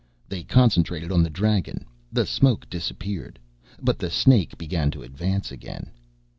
[0.27, 1.85] They concentrated on the dragon.
[2.11, 3.37] The smoke disappeared.
[3.83, 5.91] But the snake began to advance again.